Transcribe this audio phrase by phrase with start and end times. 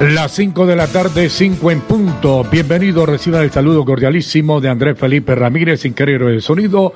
[0.00, 2.42] Las 5 de la tarde, 5 en punto.
[2.50, 6.94] Bienvenido, reciba el saludo cordialísimo de Andrés Felipe Ramírez, ingeniero de sonido.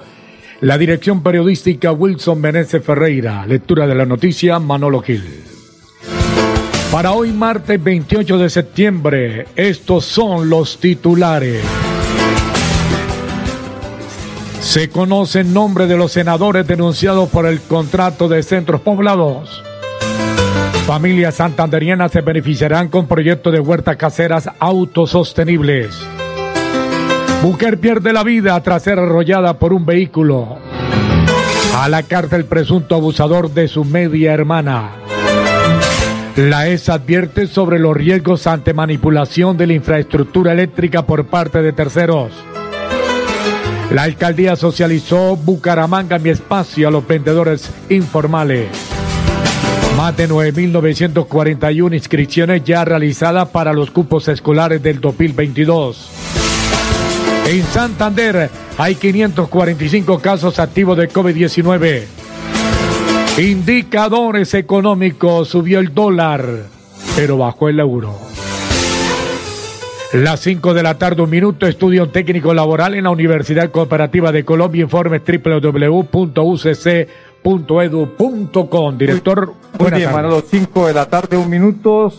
[0.62, 3.44] La dirección periodística Wilson Meneses Ferreira.
[3.44, 5.22] Lectura de la noticia Manolo Gil.
[6.90, 11.62] Para hoy, martes 28 de septiembre, estos son los titulares.
[14.62, 19.62] Se conoce el nombre de los senadores denunciados por el contrato de centros poblados.
[20.86, 25.98] Familias santanderianas se beneficiarán con proyectos de huertas caseras autosostenibles.
[27.42, 30.58] Mujer pierde la vida tras ser arrollada por un vehículo.
[31.74, 34.90] A la cárcel presunto abusador de su media hermana.
[36.36, 41.72] La ES advierte sobre los riesgos ante manipulación de la infraestructura eléctrica por parte de
[41.72, 42.32] terceros.
[43.90, 48.83] La alcaldía socializó Bucaramanga mi espacio a los vendedores informales.
[49.96, 56.10] Más de 9.941 inscripciones ya realizadas para los cupos escolares del 2022.
[57.46, 62.02] En Santander hay 545 casos activos de COVID-19.
[63.38, 66.44] Indicadores económicos, subió el dólar,
[67.14, 68.18] pero bajó el euro.
[70.14, 74.44] Las 5 de la tarde, un minuto, estudio técnico laboral en la Universidad Cooperativa de
[74.44, 75.22] Colombia, informes
[77.44, 78.98] www.ucc.edu.com.
[78.98, 82.12] Director, Muy bien, Manolo, 5 de la tarde, un minuto.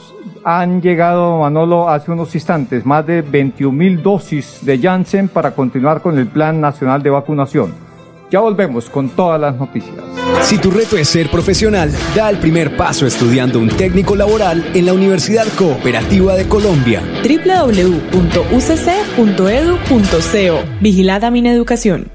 [0.43, 6.01] Han llegado, Manolo, hace unos instantes, más de 21 mil dosis de Janssen para continuar
[6.01, 7.73] con el Plan Nacional de Vacunación.
[8.29, 9.95] Ya volvemos con todas las noticias.
[10.41, 14.85] Si tu reto es ser profesional, da el primer paso estudiando un técnico laboral en
[14.85, 17.01] la Universidad Cooperativa de Colombia.
[17.23, 18.19] www.ucc.edu.co
[20.81, 22.14] Vigilada Mineducación.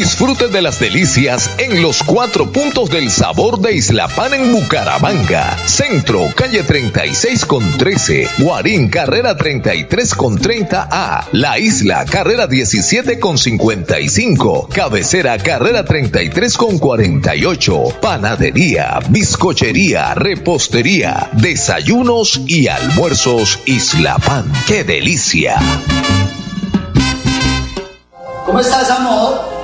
[0.00, 5.54] Disfrute de las delicias en los cuatro puntos del sabor de Isla Pan en Bucaramanga.
[5.66, 8.26] Centro, calle 36 con 13.
[8.38, 11.26] Guarín, carrera 33 con 30A.
[11.32, 14.70] La Isla, carrera 17 con 55.
[14.72, 17.98] Cabecera, carrera 33 con 48.
[18.00, 24.50] Panadería, bizcochería, repostería, desayunos y almuerzos Isla Pan.
[24.66, 25.56] ¡Qué delicia!
[28.46, 29.59] ¿Cómo estás, amor?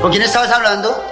[0.00, 1.02] ¿Con quién estabas hablando?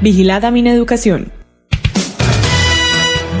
[0.00, 1.30] Vigilada Mineducación.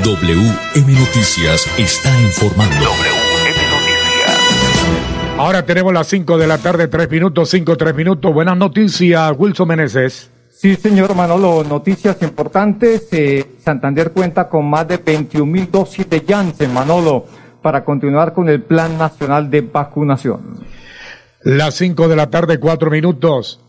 [0.04, 2.76] WM Noticias está informando.
[2.76, 5.38] WM Noticias.
[5.38, 8.34] Ahora tenemos las 5 de la tarde, 3 minutos, 5, 3 minutos.
[8.34, 10.33] Buenas noticias, Wilson Meneses.
[10.64, 13.08] Sí, señor Manolo, noticias importantes.
[13.12, 17.26] Eh, Santander cuenta con más de 21 mil dosis de Janssen, Manolo,
[17.60, 20.64] para continuar con el Plan Nacional de Vacunación.
[21.42, 23.60] Las 5 de la tarde, 4 minutos.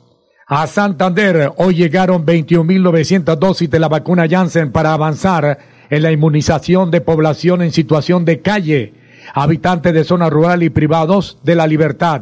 [0.48, 5.58] A Santander hoy llegaron 21.900 dosis de la vacuna Janssen para avanzar
[5.90, 8.94] en la inmunización de población en situación de calle,
[9.34, 12.22] habitantes de zona rural y privados de la libertad.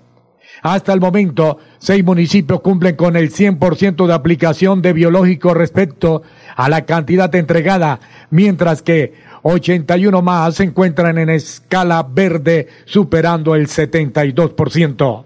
[0.62, 6.22] Hasta el momento, seis municipios cumplen con el 100% de aplicación de biológico respecto
[6.56, 8.00] a la cantidad entregada,
[8.30, 15.24] mientras que 81 más se encuentran en escala verde, superando el 72%.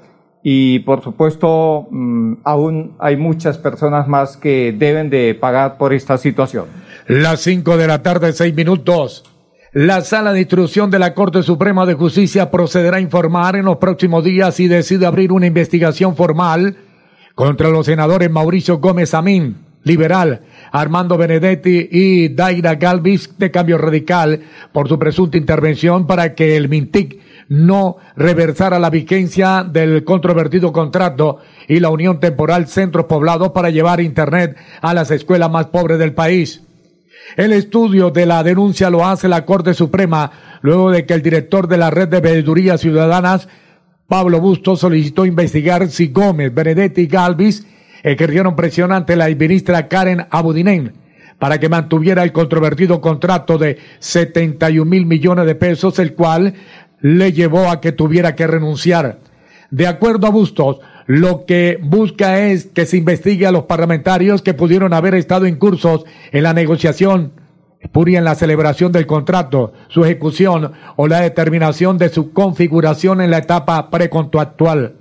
[0.48, 6.20] y por supuesto mmm, aún hay muchas personas más que deben de pagar por esta
[6.20, 6.66] situación.
[7.08, 9.24] Las cinco de la tarde, seis minutos.
[9.74, 13.78] La sala de instrucción de la Corte Suprema de Justicia procederá a informar en los
[13.78, 16.78] próximos días si decide abrir una investigación formal
[17.34, 20.42] contra los senadores Mauricio Gómez Amín, liberal,
[20.72, 24.42] Armando Benedetti y Daira Galvis de Cambio Radical
[24.72, 31.40] por su presunta intervención para que el MINTIC no reversara la vigencia del controvertido contrato
[31.68, 36.14] y la unión temporal centros poblados para llevar Internet a las escuelas más pobres del
[36.14, 36.64] país.
[37.38, 40.32] El estudio de la denuncia lo hace la Corte Suprema
[40.62, 43.48] luego de que el director de la Red de Veedurías Ciudadanas,
[44.08, 47.66] Pablo Bustos, solicitó investigar si Gómez, Benedetti y Galvis
[48.04, 51.06] ejercieron presión ante la ministra Karen Abudinen
[51.40, 56.54] para que mantuviera el controvertido contrato de 71 mil millones de pesos, el cual
[57.06, 59.20] le llevó a que tuviera que renunciar.
[59.70, 64.56] De acuerdo a Bustos, lo que busca es que se investigue a los parlamentarios que
[64.56, 67.34] pudieron haber estado incursos en la negociación,
[67.92, 73.30] puria en la celebración del contrato, su ejecución o la determinación de su configuración en
[73.30, 74.96] la etapa precontractual.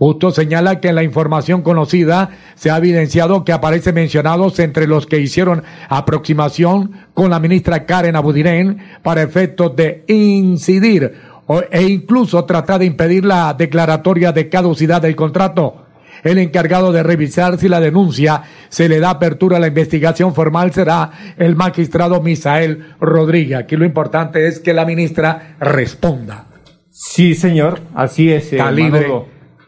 [0.00, 5.06] Bustos señala que en la información conocida se ha evidenciado que aparecen mencionados entre los
[5.06, 11.14] que hicieron aproximación con la ministra Karen Abudinen para efectos de incidir
[11.70, 15.84] e incluso tratar de impedir la declaratoria de caducidad del contrato.
[16.24, 20.72] El encargado de revisar si la denuncia se le da apertura a la investigación formal
[20.72, 23.58] será el magistrado Misael Rodríguez.
[23.58, 26.46] Aquí lo importante es que la ministra responda.
[26.90, 28.52] Sí, señor, así es.
[28.52, 29.06] Está libre.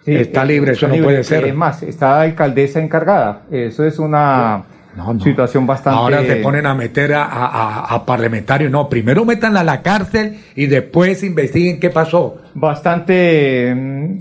[0.05, 1.07] Sí, está libre, eso no libre.
[1.07, 1.45] puede ser.
[1.47, 3.43] Es más, está la alcaldesa encargada.
[3.53, 4.65] Eso es una
[4.97, 5.21] no, no.
[5.21, 5.99] situación bastante.
[5.99, 8.71] Ahora se ponen a meter a, a, a, parlamentarios.
[8.71, 12.39] No, primero métanla a la cárcel y después investiguen qué pasó.
[12.55, 14.19] Bastante mmm,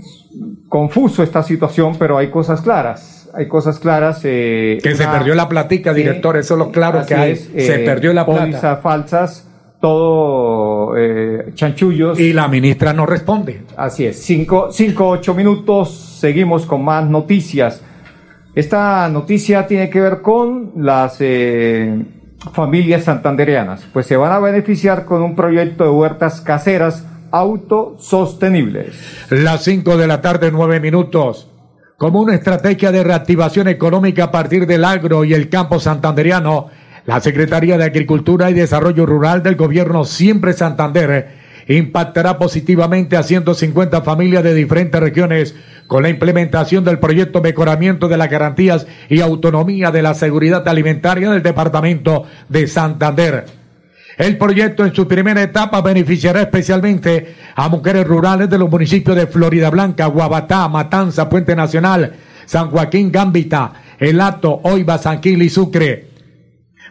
[0.68, 3.28] confuso esta situación, pero hay cosas claras.
[3.34, 4.20] Hay cosas claras.
[4.24, 6.36] Eh, que una, se perdió la platica, director.
[6.36, 7.32] Eh, eso es lo claro que hay.
[7.32, 8.76] Es, se eh, perdió la plata.
[8.76, 9.46] falsas
[9.80, 12.20] todo eh, chanchullos.
[12.20, 13.62] Y la ministra no responde.
[13.76, 14.22] Así es.
[14.22, 15.90] Cinco, cinco, ocho minutos.
[16.20, 17.82] Seguimos con más noticias.
[18.54, 22.04] Esta noticia tiene que ver con las eh,
[22.52, 29.28] familias santandereanas, pues se van a beneficiar con un proyecto de huertas caseras autosostenibles.
[29.30, 31.48] Las cinco de la tarde, nueve minutos.
[31.96, 36.68] Como una estrategia de reactivación económica a partir del agro y el campo santandereano,
[37.06, 41.38] la Secretaría de Agricultura y Desarrollo Rural del Gobierno Siempre Santander
[41.68, 45.54] impactará positivamente a 150 familias de diferentes regiones
[45.90, 51.32] con la implementación del proyecto Mejoramiento de las Garantías y Autonomía de la Seguridad Alimentaria
[51.32, 53.46] del Departamento de Santander.
[54.16, 59.26] El proyecto en su primera etapa beneficiará especialmente a mujeres rurales de los municipios de
[59.26, 62.12] Florida Blanca, Guabatá, Matanza, Puente Nacional,
[62.46, 66.06] San Joaquín, Gambita, El Hato, Oiba, Sanquil y Sucre.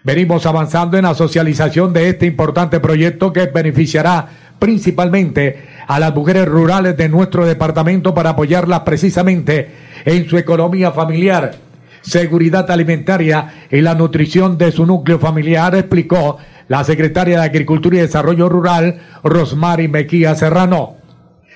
[0.04, 4.28] Venimos avanzando en la socialización de este importante proyecto que beneficiará
[4.60, 9.72] principalmente a las mujeres rurales de nuestro departamento para apoyarlas precisamente
[10.06, 11.56] en su economía familiar,
[12.02, 18.02] seguridad alimentaria y la nutrición de su núcleo familiar, explicó la secretaria de Agricultura y
[18.02, 20.98] Desarrollo Rural, Rosmary Mequía Serrano.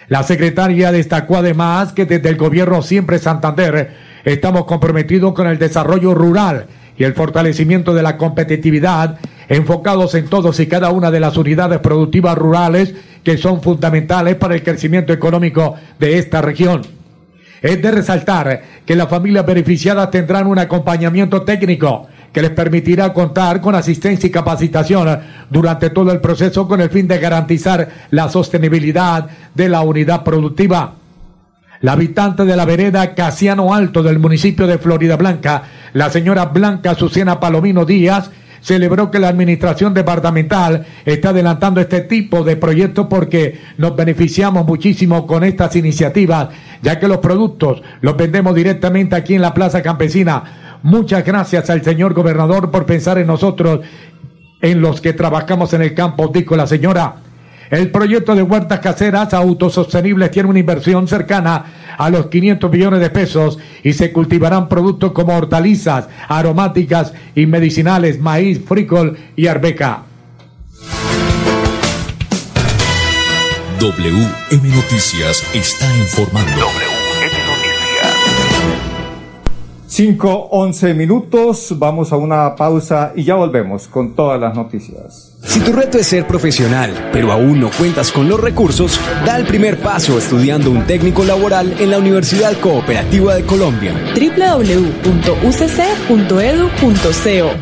[0.07, 3.93] La secretaria destacó además que desde el gobierno Siempre Santander
[4.25, 6.65] estamos comprometidos con el desarrollo rural
[6.97, 11.79] y el fortalecimiento de la competitividad enfocados en todos y cada una de las unidades
[11.81, 16.81] productivas rurales que son fundamentales para el crecimiento económico de esta región.
[17.61, 23.61] Es de resaltar que las familias beneficiadas tendrán un acompañamiento técnico que les permitirá contar
[23.61, 29.27] con asistencia y capacitación durante todo el proceso con el fin de garantizar la sostenibilidad
[29.53, 30.95] de la unidad productiva.
[31.81, 35.63] La habitante de la vereda Casiano Alto del municipio de Florida Blanca,
[35.93, 38.31] la señora Blanca Susana Palomino Díaz,
[38.63, 45.27] celebró que la administración departamental está adelantando este tipo de proyectos porque nos beneficiamos muchísimo
[45.27, 46.49] con estas iniciativas,
[46.81, 50.79] ya que los productos los vendemos directamente aquí en la Plaza Campesina.
[50.81, 53.81] Muchas gracias al señor gobernador por pensar en nosotros,
[54.61, 57.17] en los que trabajamos en el campo, dijo la señora.
[57.73, 63.09] El proyecto de huertas caseras autosostenibles tiene una inversión cercana a los 500 millones de
[63.09, 70.03] pesos y se cultivarán productos como hortalizas, aromáticas y medicinales, maíz, frijol y arveca.
[73.79, 76.67] WM Noticias está informando.
[79.87, 85.32] 5, 11 minutos, vamos a una pausa y ya volvemos con todas las noticias.
[85.53, 89.45] Si tu reto es ser profesional, pero aún no cuentas con los recursos, da el
[89.45, 93.93] primer paso estudiando un técnico laboral en la Universidad Cooperativa de Colombia.
[94.15, 94.91] www.ucc.edu.co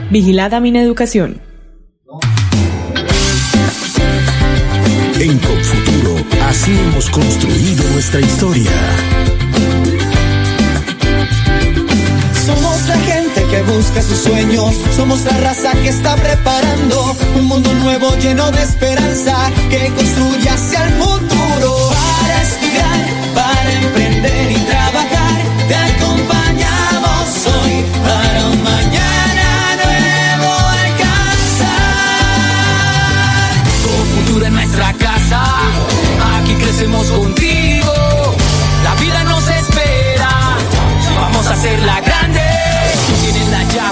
[0.09, 1.41] Vigilada Mineducación.
[5.19, 6.15] En Confuturo,
[6.47, 8.71] así hemos construido nuestra historia.
[13.51, 18.61] Que busca sus sueños, somos la raza que está preparando un mundo nuevo lleno de
[18.61, 21.89] esperanza que construye hacia el futuro.
[21.89, 30.49] Para estudiar, para emprender y trabajar, te acompañamos hoy para un mañana nuevo
[30.85, 31.75] alcanzar.
[33.83, 35.43] Con futuro en nuestra casa,
[36.37, 37.93] aquí crecemos contigo.
[38.85, 40.57] La vida nos espera,
[41.19, 42.51] vamos a hacerla grande.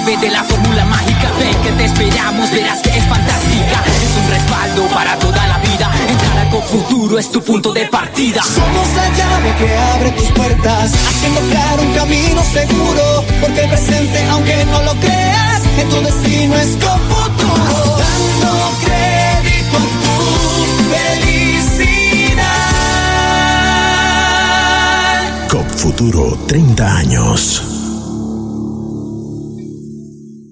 [0.10, 3.84] De la fórmula mágica, ven que te esperamos, verás que es fantástica.
[3.86, 5.88] Es un respaldo para toda la vida.
[6.10, 8.42] Entrar al futuro es tu punto de partida.
[8.42, 13.24] Somos la llave que abre tus puertas, haciendo claro un camino seguro.
[13.40, 18.00] Porque el presente, aunque no lo creas, en tu destino es con futuro.
[18.00, 20.18] Dando crédito a tu
[20.90, 22.28] felicidad.
[25.50, 27.69] COP Futuro 30 años.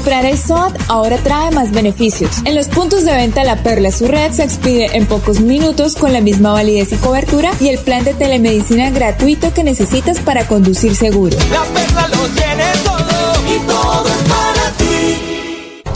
[0.00, 2.38] Comprar el SOAT ahora trae más beneficios.
[2.46, 6.14] En los puntos de venta La Perla su red se expide en pocos minutos con
[6.14, 10.96] la misma validez y cobertura y el plan de telemedicina gratuito que necesitas para conducir
[10.96, 11.36] seguro.
[11.52, 14.29] La perla lo tiene todo y todo.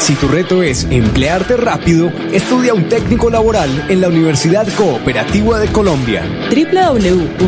[0.00, 5.68] Si tu reto es emplearte rápido, estudia un técnico laboral en la Universidad Cooperativa de
[5.68, 6.24] Colombia.
[6.50, 7.38] www.ucc.edu.co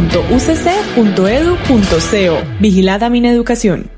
[2.61, 3.91] Vigilada Mineducación.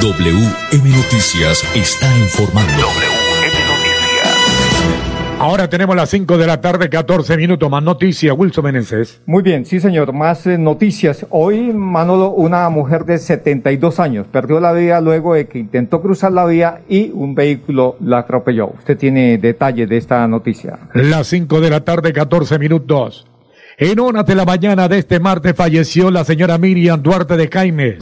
[0.00, 3.13] WM Noticias está informando.
[5.44, 7.68] Ahora tenemos las 5 de la tarde, 14 minutos.
[7.70, 9.20] Más noticias, Wilson Meneses.
[9.26, 11.26] Muy bien, sí señor, más eh, noticias.
[11.28, 16.32] Hoy, Manolo, una mujer de 72 años perdió la vida luego de que intentó cruzar
[16.32, 18.68] la vía y un vehículo la atropelló.
[18.68, 20.78] Usted tiene detalles de esta noticia.
[20.94, 23.26] Las 5 de la tarde, 14 minutos.
[23.76, 27.98] En horas de la mañana de este martes falleció la señora Miriam Duarte de Jaimes.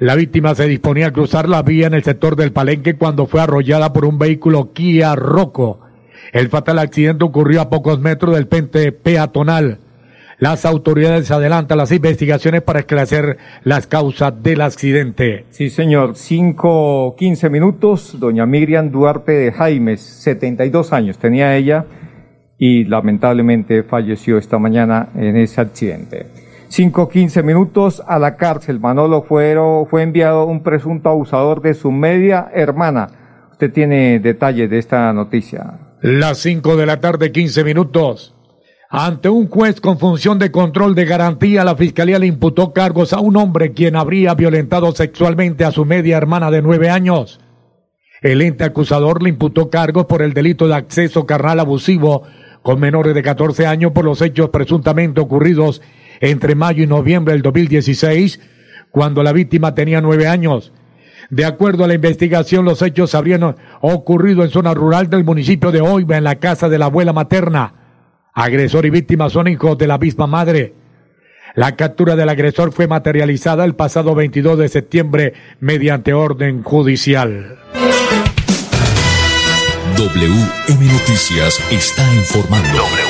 [0.00, 3.40] La víctima se disponía a cruzar la vía en el sector del Palenque cuando fue
[3.40, 5.83] arrollada por un vehículo Kia Rocco.
[6.32, 9.78] El fatal accidente ocurrió a pocos metros del pente peatonal.
[10.38, 15.44] Las autoridades adelantan las investigaciones para esclarecer las causas del accidente.
[15.50, 16.16] Sí, señor.
[16.16, 18.18] Cinco, quince minutos.
[18.18, 21.86] Doña Miriam Duarte de Jaimes, 72 años tenía ella
[22.58, 26.26] y lamentablemente falleció esta mañana en ese accidente.
[26.68, 28.80] Cinco, quince minutos a la cárcel.
[28.80, 33.08] Manolo Fuero fue enviado un presunto abusador de su media hermana.
[33.52, 35.74] Usted tiene detalles de esta noticia.
[36.06, 38.34] Las 5 de la tarde, 15 minutos.
[38.90, 43.20] Ante un juez con función de control de garantía, la fiscalía le imputó cargos a
[43.20, 47.40] un hombre quien habría violentado sexualmente a su media hermana de nueve años.
[48.20, 52.24] El ente acusador le imputó cargos por el delito de acceso carnal abusivo
[52.60, 55.80] con menores de 14 años por los hechos presuntamente ocurridos
[56.20, 58.40] entre mayo y noviembre del 2016,
[58.90, 60.70] cuando la víctima tenía nueve años.
[61.34, 65.80] De acuerdo a la investigación, los hechos habrían ocurrido en zona rural del municipio de
[65.80, 67.74] Oiva, en la casa de la abuela materna.
[68.32, 70.74] Agresor y víctima son hijos de la misma madre.
[71.56, 77.58] La captura del agresor fue materializada el pasado 22 de septiembre mediante orden judicial.
[79.96, 83.03] WM Noticias está informando.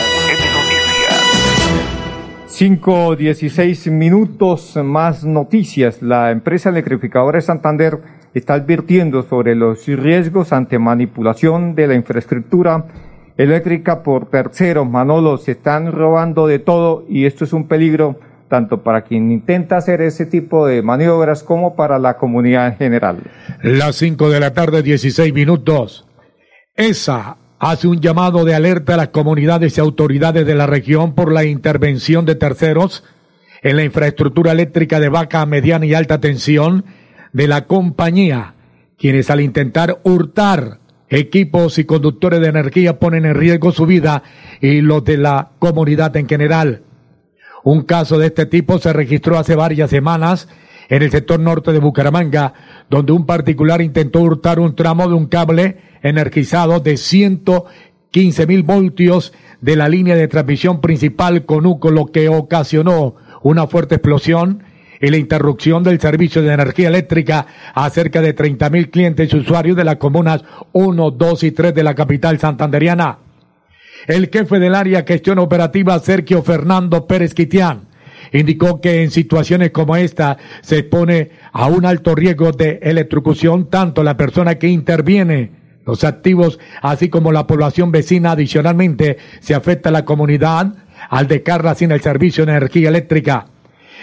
[2.56, 6.00] Cinco, dieciséis minutos más noticias.
[6.02, 7.99] La empresa electrificadora de Santander
[8.32, 12.84] está advirtiendo sobre los riesgos ante manipulación de la infraestructura
[13.37, 14.88] eléctrica por terceros.
[14.88, 19.78] Manolo, se están robando de todo y esto es un peligro tanto para quien intenta
[19.78, 23.18] hacer ese tipo de maniobras como para la comunidad en general.
[23.64, 26.06] Las cinco de la tarde, dieciséis minutos.
[26.76, 27.36] Esa
[27.71, 31.45] hace un llamado de alerta a las comunidades y autoridades de la región por la
[31.45, 33.05] intervención de terceros
[33.63, 36.85] en la infraestructura eléctrica de baja, mediana y alta tensión
[37.33, 38.53] de la compañía,
[38.99, 44.23] quienes al intentar hurtar equipos y conductores de energía ponen en riesgo su vida
[44.61, 46.83] y los de la comunidad en general.
[47.63, 50.49] Un caso de este tipo se registró hace varias semanas
[50.88, 52.52] en el sector norte de Bucaramanga,
[52.90, 59.32] donde un particular intentó hurtar un tramo de un cable energizado de 115 mil voltios
[59.60, 64.62] de la línea de transmisión principal Conuco, lo que ocasionó una fuerte explosión
[65.00, 69.36] y la interrupción del servicio de energía eléctrica a cerca de 30 mil clientes y
[69.36, 73.18] usuarios de las comunas 1, 2 y 3 de la capital santanderiana.
[74.06, 77.88] El jefe del área gestión operativa, Sergio Fernando Pérez Quitián,
[78.38, 84.02] indicó que en situaciones como esta se expone a un alto riesgo de electrocución tanto
[84.02, 85.50] la persona que interviene
[85.86, 88.32] los activos, así como la población vecina.
[88.32, 90.75] Adicionalmente, se afecta a la comunidad
[91.10, 93.47] al dejarla sin el servicio de energía eléctrica.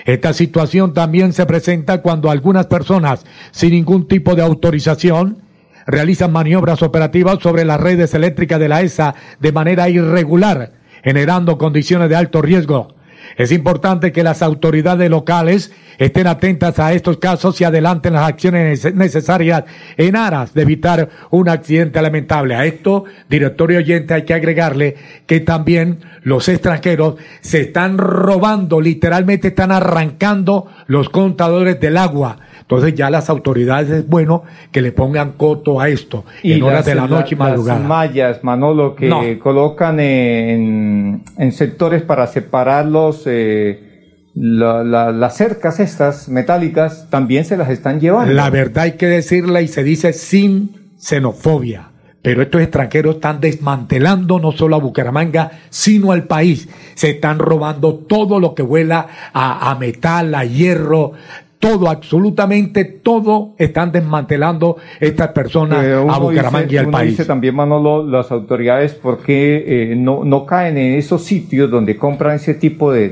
[0.05, 5.43] Esta situación también se presenta cuando algunas personas, sin ningún tipo de autorización,
[5.85, 12.09] realizan maniobras operativas sobre las redes eléctricas de la ESA de manera irregular, generando condiciones
[12.09, 12.95] de alto riesgo.
[13.37, 18.93] Es importante que las autoridades locales estén atentas a estos casos y adelanten las acciones
[18.95, 19.63] necesarias
[19.97, 22.55] en aras de evitar un accidente lamentable.
[22.55, 29.49] A esto, directorio oyente, hay que agregarle que también los extranjeros se están robando, literalmente
[29.49, 32.39] están arrancando los contadores del agua.
[32.71, 36.86] Entonces ya las autoridades es bueno que le pongan coto a esto y en horas
[36.86, 37.79] de la noche y madrugada.
[37.79, 47.10] Las mallas, Manolo, que colocan en, en, sectores para separarlos, eh, las cercas estas metálicas
[47.10, 48.31] también se las están llevando.
[48.31, 51.89] La verdad hay que decirla y se dice sin xenofobia.
[52.21, 56.69] Pero estos extranjeros están desmantelando no solo a Bucaramanga, sino al país.
[56.93, 61.13] Se están robando todo lo que vuela a, a metal, a hierro,
[61.62, 67.12] todo, absolutamente todo están desmantelando estas personas a Bucaramanga y al país.
[67.12, 72.36] Dice también Manolo, las autoridades, porque eh, no, no caen en esos sitios donde compran
[72.36, 73.10] ese tipo de,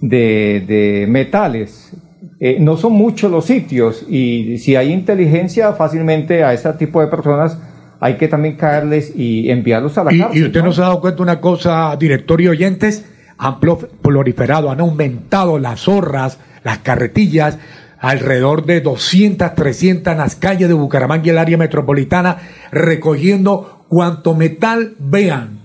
[0.00, 1.92] de, de, metales.
[2.40, 7.06] Eh, no son muchos los sitios y si hay inteligencia fácilmente a ese tipo de
[7.06, 7.58] personas
[8.00, 10.42] hay que también caerles y enviarlos a la cárcel.
[10.42, 10.72] Y usted ¿no?
[10.72, 13.06] se ha dado cuenta una cosa, director y oyentes,
[13.38, 17.58] han proliferado, han aumentado las zorras, las carretillas,
[17.98, 22.36] alrededor de 200, 300 en las calles de Bucaramanga y el área metropolitana,
[22.70, 25.56] recogiendo cuanto metal vean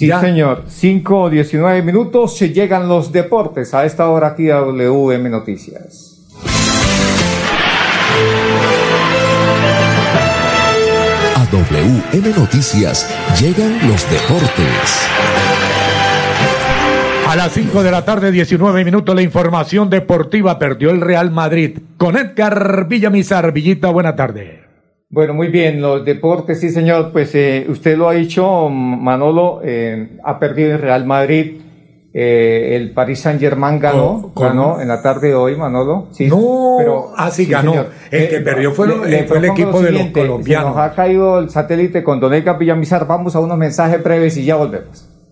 [0.00, 0.64] Sí, señor.
[0.66, 6.26] 5 o 19 minutos se llegan los deportes a esta hora aquí a WM Noticias.
[11.36, 15.06] A WM Noticias llegan los deportes.
[17.30, 21.78] A las 5 de la tarde, 19 minutos, la información deportiva perdió el Real Madrid.
[21.96, 23.52] Con Edgar Villamizar.
[23.52, 24.62] Villita, buena tarde.
[25.10, 30.18] Bueno, muy bien, los deportes, sí señor, pues eh, usted lo ha dicho, Manolo, eh,
[30.24, 31.60] ha perdido el Real Madrid,
[32.12, 36.08] eh, el Paris Saint Germain ganó, ganó en la tarde de hoy, Manolo.
[36.10, 37.86] Sí, no, pero así ah, ganó.
[38.10, 40.70] El que perdió fue, el equipo de los colombianos.
[40.70, 44.56] nos ha caído el satélite con Doneca Villamizar, vamos a unos mensajes breves y ya
[44.56, 45.09] volvemos.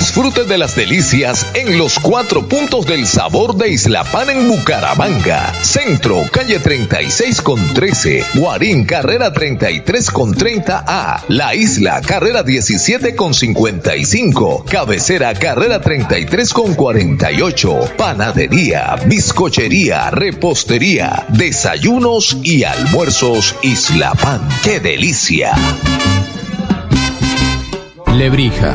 [0.00, 5.52] Disfrute de las delicias en los cuatro puntos del sabor de Isla Pan en Bucaramanga.
[5.62, 8.24] Centro, calle 36 con 13.
[8.36, 11.24] Guarín, carrera 33 con 30A.
[11.28, 14.64] La Isla, carrera 17 con 55.
[14.70, 17.80] Cabecera, carrera 33 con 48.
[17.98, 24.48] Panadería, bizcochería, repostería, desayunos y almuerzos Isla Pan.
[24.64, 25.52] ¡Qué delicia!
[28.06, 28.74] Lebrija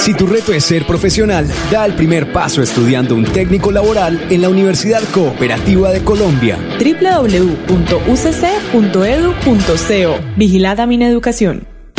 [0.00, 4.40] Si tu reto es ser profesional, da el primer paso estudiando un técnico laboral en
[4.40, 6.56] la Universidad Cooperativa de Colombia.
[6.78, 7.60] www.ucc.edu.co
[10.36, 11.66] Vigilada Mineducación.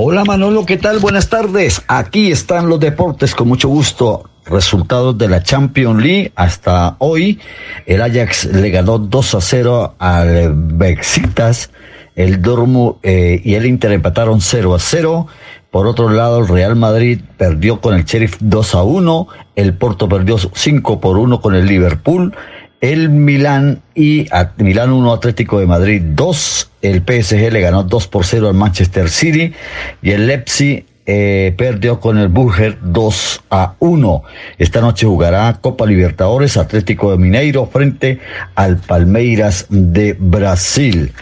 [0.00, 1.00] Hola Manolo, ¿qué tal?
[1.00, 1.82] Buenas tardes.
[1.88, 4.30] Aquí están los deportes con mucho gusto.
[4.46, 7.40] Resultados de la Champions League hasta hoy.
[7.84, 11.72] El Ajax le ganó 2 a 0 al Bexitas.
[12.14, 15.26] El Dortmund eh, y el Inter empataron 0 a 0.
[15.72, 19.28] Por otro lado, el Real Madrid perdió con el Sheriff 2 a 1.
[19.56, 22.32] El Porto perdió 5 por 1 con el Liverpool
[22.80, 24.26] el Milán y
[24.58, 29.08] Milán 1 Atlético de Madrid 2, el PSG le ganó 2 por 0 al Manchester
[29.10, 29.52] City
[30.00, 34.22] y el Leipzig eh, perdió con el Burger 2 a 1.
[34.58, 38.20] Esta noche jugará Copa Libertadores Atlético de Mineiro frente
[38.54, 41.12] al Palmeiras de Brasil.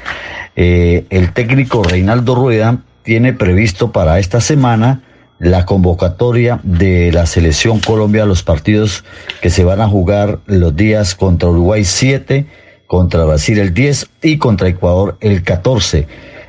[0.57, 5.03] Eh, el técnico Reinaldo Rueda tiene previsto para esta semana
[5.39, 9.05] la convocatoria de la selección Colombia a los partidos
[9.41, 12.47] que se van a jugar los días contra Uruguay 7,
[12.87, 16.07] contra Brasil el 10 y contra Ecuador el 14.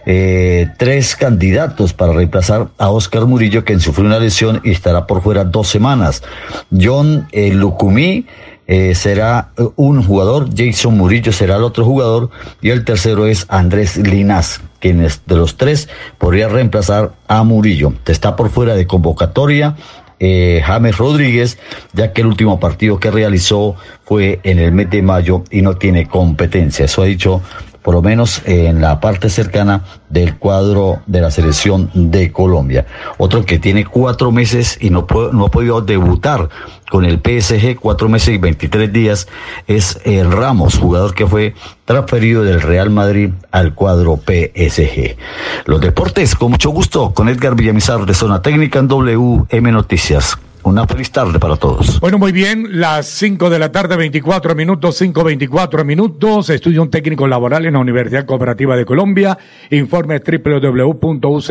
[0.10, 5.22] Eh, tres candidatos para reemplazar a Oscar Murillo, quien sufrió una lesión y estará por
[5.22, 6.24] fuera dos semanas.
[6.72, 8.26] John eh, Lucumí
[8.68, 12.30] eh, será un jugador, Jason Murillo será el otro jugador
[12.62, 17.94] y el tercero es Andrés Linas quienes de los tres podría reemplazar a Murillo.
[18.06, 19.76] Está por fuera de convocatoria
[20.20, 21.60] eh, James Rodríguez,
[21.94, 25.76] ya que el último partido que realizó fue en el mes de mayo y no
[25.78, 26.86] tiene competencia.
[26.86, 27.42] Eso ha dicho
[27.88, 32.86] por lo menos en la parte cercana del cuadro de la selección de Colombia.
[33.18, 36.50] Otro que tiene cuatro meses y no, no ha podido debutar
[36.92, 39.30] con el PSG, cuatro meses y 23 días,
[39.68, 45.16] es el Ramos, jugador que fue transferido del Real Madrid al cuadro PSG.
[45.64, 50.38] Los deportes, con mucho gusto, con Edgar Villamizar de Zona Técnica en WM Noticias.
[50.68, 52.02] Una feliz tarde para todos.
[52.02, 56.50] Bueno, muy bien, las 5 de la tarde, 24 minutos, 5, 24 minutos.
[56.50, 59.38] Estudio un técnico laboral en la Universidad Cooperativa de Colombia.
[59.72, 61.42] Informe www.ucc.edu.co.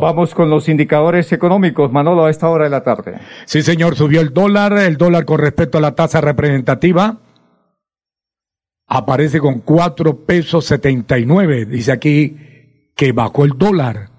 [0.00, 3.20] Vamos con los indicadores económicos, Manolo, a esta hora de la tarde.
[3.46, 4.74] Sí, señor, subió el dólar.
[4.74, 7.20] El dólar con respecto a la tasa representativa
[8.86, 11.64] aparece con 4 pesos 79.
[11.64, 12.36] Dice aquí
[12.94, 14.15] que bajó el dólar.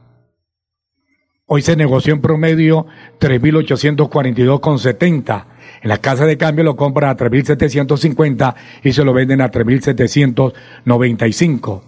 [1.49, 2.87] Hoy se negoció en promedio
[3.21, 5.45] 3.842,70.
[5.81, 11.81] En la casa de cambio lo compran a 3.750 y se lo venden a 3.795.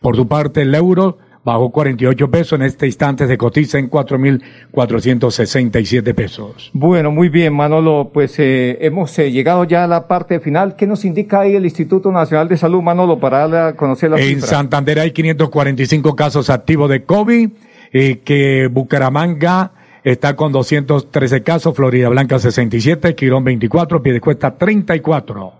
[0.00, 2.60] Por su parte, el euro bajó 48 pesos.
[2.60, 6.70] En este instante se cotiza en 4.467 pesos.
[6.72, 8.12] Bueno, muy bien, Manolo.
[8.14, 10.76] Pues eh, hemos eh, llegado ya a la parte final.
[10.76, 14.20] ¿Qué nos indica ahí el Instituto Nacional de Salud, Manolo, para darle a conocer la
[14.20, 17.50] En Santander hay 545 casos activos de COVID
[17.92, 19.72] eh, que Bucaramanga
[20.04, 25.52] está con 213 casos, Florida Blanca 67, Quirón 24, Piedecuesta 34.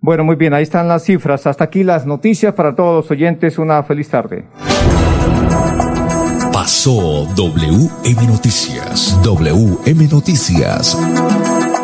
[0.00, 1.46] Bueno, muy bien, ahí están las cifras.
[1.46, 3.58] Hasta aquí las noticias para todos los oyentes.
[3.58, 4.44] Una feliz tarde.
[6.52, 9.18] Pasó WM Noticias.
[9.22, 10.96] WM Noticias.